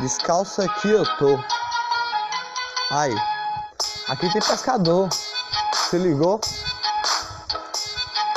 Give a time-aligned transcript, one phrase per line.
[0.00, 1.38] Descalço aqui eu tô.
[2.90, 3.14] Aí.
[4.08, 5.08] Aqui tem pescador.
[5.10, 6.40] Se ligou?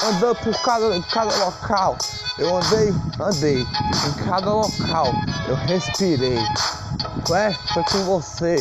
[0.03, 1.97] Andando por cada, cada local.
[2.39, 3.61] Eu andei, andei.
[3.61, 5.13] Em cada local.
[5.47, 6.39] Eu respirei.
[7.29, 8.55] Ué, foi com você.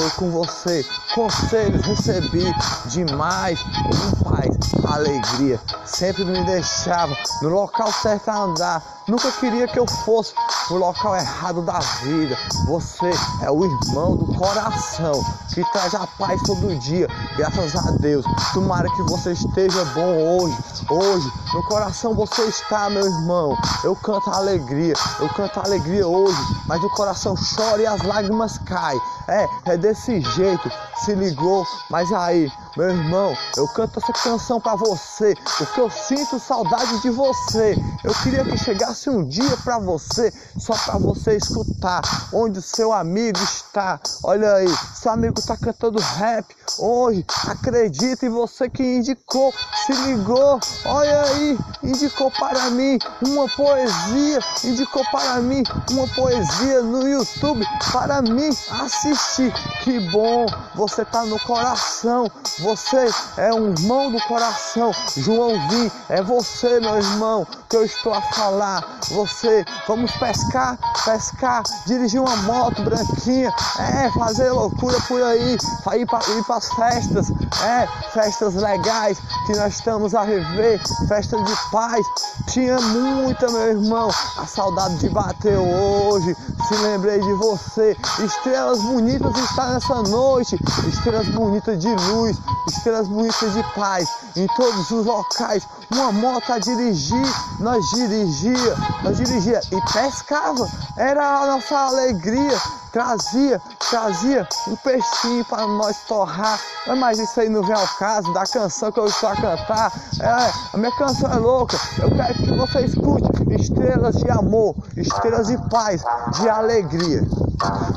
[0.00, 0.82] Foi com você.
[1.14, 2.50] Conselhos recebi
[2.86, 3.60] demais.
[3.60, 4.56] Com paz,
[4.86, 5.60] alegria.
[5.84, 9.00] Sempre me deixava no local certo a andar.
[9.06, 10.32] Nunca queria que eu fosse
[10.70, 12.36] o local errado da vida.
[12.66, 13.10] Você
[13.42, 15.20] é o irmão do coração
[15.52, 17.08] que traz a paz todo dia.
[17.36, 18.24] Graças a Deus.
[18.54, 20.56] Tomara que você esteja bom hoje.
[20.88, 23.56] Hoje, no coração você está, meu irmão.
[23.82, 24.94] Eu canto a alegria.
[25.18, 26.38] Eu canto a alegria hoje.
[26.66, 29.00] Mas o coração chora e as lágrimas caem.
[29.26, 30.70] É, é desse jeito.
[31.04, 31.64] Se ligou?
[31.90, 37.10] Mas aí, meu irmão, eu canto essa canção para você, porque eu sinto saudade de
[37.10, 37.76] você.
[38.04, 42.00] Eu queria que chegasse um dia para você, só para você escutar
[42.32, 44.00] onde o seu amigo está.
[44.22, 46.46] Olha aí, seu amigo tá cantando rap
[46.78, 47.24] hoje.
[47.46, 49.52] Acredita em você que indicou,
[49.84, 50.60] se ligou.
[50.86, 58.22] Olha aí, indicou para mim uma poesia, indicou para mim uma poesia no YouTube para
[58.22, 59.52] mim assistir.
[59.82, 62.30] Que bom, você tá no coração.
[62.60, 63.08] Você
[63.38, 64.92] é um irmão do coração.
[65.16, 68.98] Joãozinho, é você, meu irmão, que eu estou a falar.
[69.10, 75.56] Você, vamos pescar, pescar, dirigir uma moto branquinha, é, fazer loucura por aí,
[75.96, 77.30] ir para as festas,
[77.62, 82.04] é, festas legais que nós estamos a rever, festas de paz.
[82.48, 86.36] Tinha muita, meu irmão, a saudade de bater hoje.
[86.68, 92.36] Se lembrei de você, estrelas bonitas estão nessa noite, estrelas bonitas de luz,
[92.68, 95.66] estrelas bonitas de paz em todos os locais.
[95.90, 97.26] Uma moto a dirigir,
[97.58, 100.68] nós dirigia, nós dirigia e pescava.
[100.96, 102.58] Era a nossa alegria.
[102.92, 106.60] Trazia, trazia um peixinho para nós torrar.
[106.98, 109.92] Mas isso aí não vem ao caso da canção que eu estou a cantar.
[110.20, 111.78] É, a minha canção é louca.
[111.98, 116.02] Eu quero que você escute estrelas de amor, estrelas de paz,
[116.32, 117.22] de alegria.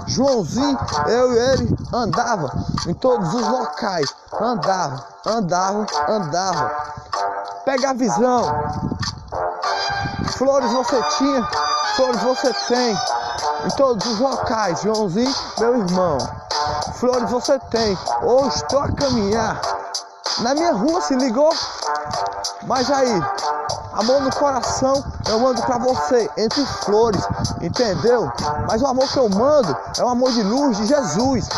[0.08, 0.78] Joãozinho,
[1.08, 2.52] eu e ele andava
[2.88, 6.72] em todos os locais, andava, andava, andava.
[7.66, 8.44] Pega a visão.
[10.38, 11.48] Flores você tinha,
[11.96, 12.98] flores você tem.
[13.66, 16.18] Em todos os locais, Joãozinho, meu irmão.
[16.96, 17.98] Flores você tem.
[18.22, 19.62] Ou estou a caminhar.
[20.40, 21.54] Na minha rua se ligou.
[22.68, 23.22] Mas aí,
[23.94, 27.22] amor no coração, eu mando para você, entre flores,
[27.62, 28.32] entendeu?
[28.68, 31.50] Mas o amor que eu mando é o amor de luz de Jesus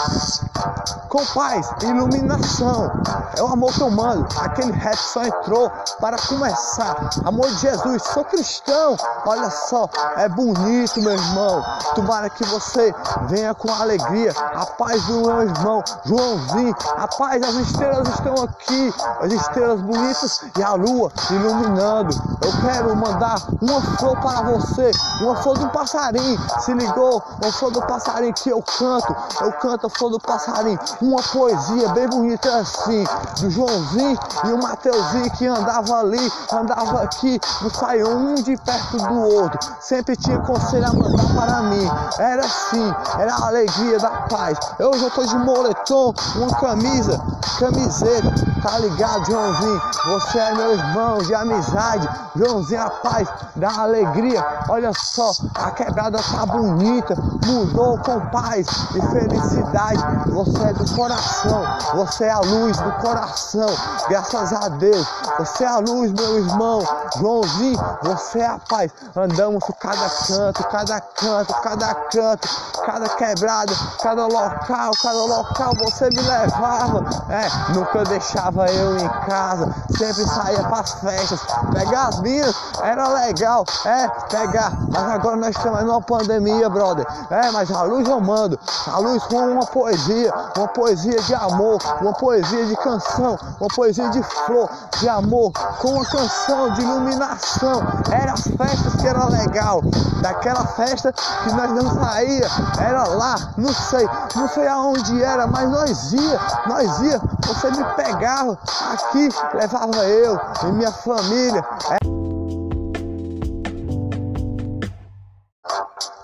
[1.09, 2.91] com paz, iluminação.
[3.38, 4.27] É o amor que eu mando.
[4.39, 7.09] Aquele rap só entrou para começar.
[7.25, 8.95] Amor de Jesus, sou cristão.
[9.25, 11.63] Olha só, é bonito, meu irmão.
[11.93, 12.93] Tomara que você
[13.27, 14.33] venha com alegria.
[14.38, 16.75] A paz do meu irmão Joãozinho.
[16.97, 18.93] A paz, as estrelas estão aqui.
[19.22, 22.16] As estrelas bonitas e a lua iluminando.
[22.41, 24.91] Eu quero mandar uma flor para você.
[25.22, 26.39] Uma flor do passarinho.
[26.59, 27.23] Se ligou?
[27.41, 29.16] Uma flor do passarinho que eu canto.
[29.41, 33.03] Eu canto a flor do passarinho uma poesia bem bonita assim,
[33.39, 38.97] do Joãozinho e o Mateuzinho que andava ali, andava aqui, não saiu um de perto
[38.97, 41.89] do outro, sempre tinha conselho a mandar para mim.
[42.17, 44.57] Era assim, era a alegria da paz.
[44.79, 47.22] Eu já tô de moletom, uma camisa,
[47.59, 49.81] camiseta, tá ligado, Joãozinho?
[50.06, 54.44] Você é meu irmão de amizade, Joãozinho, a paz, da alegria.
[54.68, 57.16] Olha só, a quebrada tá bonita,
[57.46, 60.03] mudou com paz e felicidade.
[60.31, 61.64] Você é do coração.
[61.94, 63.70] Você é a luz do coração.
[64.09, 65.08] Graças a Deus.
[65.38, 66.82] Você é a luz, meu irmão.
[67.20, 68.92] Joãozinho, você é a paz.
[69.16, 72.50] Andamos por cada canto, cada canto, cada canto,
[72.84, 77.06] cada quebrada, cada local, cada local você me levava.
[77.30, 79.73] É, nunca deixava eu em casa.
[79.97, 81.41] Sempre saía para as festas.
[81.73, 83.66] Pegar as minhas era legal.
[83.85, 84.71] É, pegar.
[84.89, 87.05] Mas agora nós estamos numa pandemia, brother.
[87.29, 88.59] É, mas a luz eu mando.
[88.87, 94.09] A luz com uma poesia, uma poesia de amor, uma poesia de canção, uma poesia
[94.09, 94.69] de flor,
[94.99, 97.81] de amor, com uma canção de iluminação.
[98.11, 99.81] Era as festas que era legal.
[100.22, 102.47] Daquela festa que nós não saía,
[102.79, 107.84] era lá, não sei, não sei aonde era, mas nós ia, nós ia, você me
[107.96, 111.64] pegava aqui, levava eu e minha família.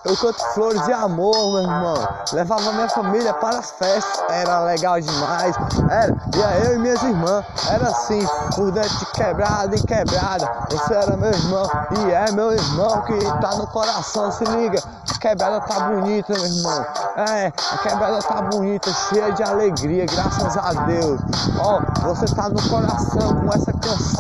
[0.03, 1.94] Eu canto flores de amor, meu irmão.
[2.33, 5.56] Levava minha família para as festas, era legal demais.
[5.89, 8.25] Era, ia eu e minhas irmãs, era assim,
[8.56, 10.51] por dentro de quebrada em quebrada.
[10.71, 11.69] Você era meu irmão
[12.00, 14.81] e é meu irmão que tá no coração, se liga.
[15.09, 16.86] A quebrada tá bonita, meu irmão.
[17.18, 21.21] É, a quebrada tá bonita, cheia de alegria, graças a Deus.
[21.59, 24.11] Ó, oh, você tá no coração com essa canção.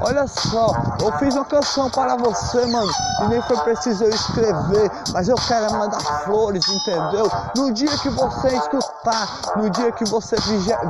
[0.00, 0.68] Olha só,
[1.00, 2.88] eu fiz uma canção para você, mano,
[3.22, 7.28] e nem foi preciso eu escrever, mas eu quero mandar flores, entendeu?
[7.56, 8.99] No dia que você escutar,
[9.56, 10.36] no dia que você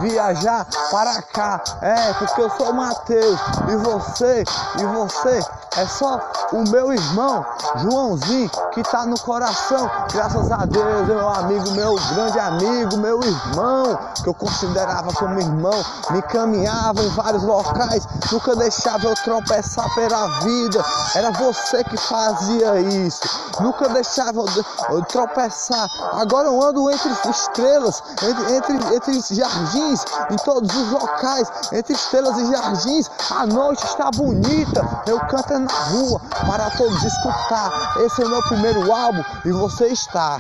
[0.01, 4.45] viajar para cá, é, porque eu sou Mateus, e você,
[4.79, 5.41] e você
[5.77, 6.19] é só
[6.53, 7.47] o meu irmão,
[7.77, 9.89] Joãozinho, que tá no coração.
[10.13, 15.85] Graças a Deus, meu amigo, meu grande amigo, meu irmão, que eu considerava como irmão,
[16.11, 20.85] me caminhava em vários locais, nunca deixava eu tropeçar pela vida.
[21.15, 23.21] Era você que fazia isso,
[23.61, 25.89] nunca deixava eu, eu tropeçar.
[26.15, 32.37] Agora eu ando entre estrelas, entre, entre, entre jardins, em todos os locais, entre estrelas
[32.39, 33.11] e jardins.
[33.31, 37.97] A noite está bonita, eu canto na rua para todos escutar.
[38.05, 40.39] Esse é o meu primeiro álbum e você está.